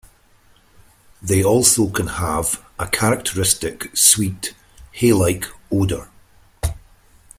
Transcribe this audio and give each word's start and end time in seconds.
They 1.21 1.43
also 1.43 1.87
can 1.91 2.07
have 2.07 2.59
a 2.79 2.87
characteristic 2.87 3.95
sweet, 3.95 4.55
hay-like 4.93 5.45
odor. 5.71 6.09